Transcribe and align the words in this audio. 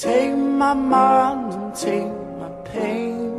Take 0.00 0.34
my 0.34 0.72
mind 0.72 1.52
and 1.52 1.74
take 1.74 2.10
my 2.40 2.48
pain. 2.64 3.34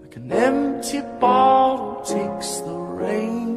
Like 0.00 0.14
an 0.14 0.30
empty 0.30 1.00
bottle 1.18 2.00
takes 2.04 2.60
the 2.60 2.74
rain. 2.74 3.56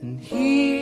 And 0.00 0.20
here, 0.20 0.77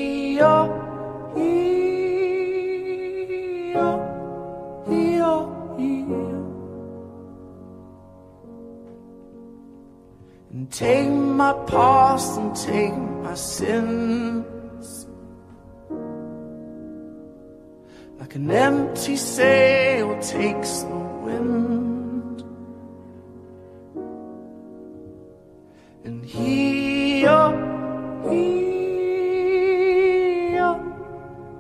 And 10.57 10.73
take 10.73 11.11
my 11.11 11.53
past 11.67 12.39
and 12.39 12.57
take 12.57 12.97
my 12.97 13.35
sins. 13.35 15.07
Like 18.19 18.35
an 18.37 18.51
empty 18.51 19.17
sail 19.17 20.19
takes 20.19 20.81
the 20.81 20.97
wind. 21.27 22.43
And 26.05 26.25
here, 26.25 27.51
here, 28.31 28.81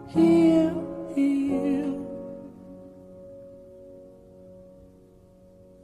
here, 0.08 0.74
here. 1.14 1.94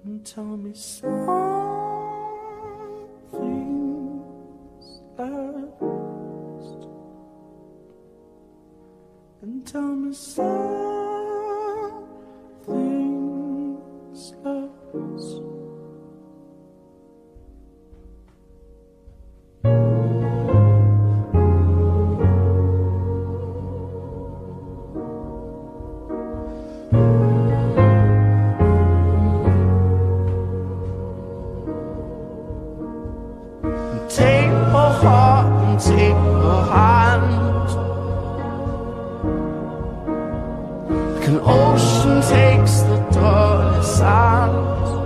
And 0.02 0.24
tell 0.24 0.56
me 0.56 0.72
something's 0.72 1.51
tell 9.64 9.80
me 9.82 10.12
something's 10.12 10.52
last. 14.44 15.40
Take 34.08 34.50
her 34.50 34.92
heart 35.00 35.46
and 35.64 35.80
take 35.80 36.16
ocean 41.44 42.20
takes 42.22 42.80
the 42.82 42.98
tallest 43.10 43.98
silence. 43.98 45.01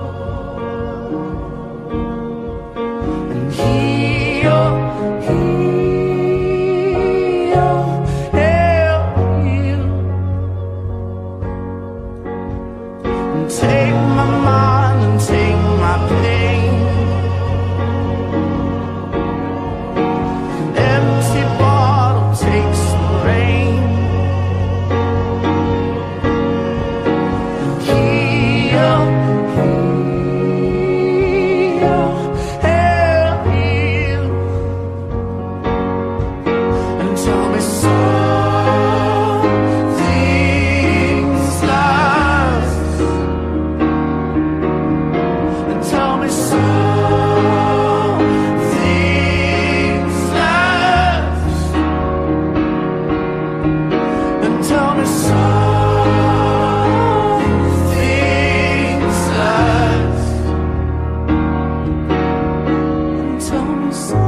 song. 63.96 64.25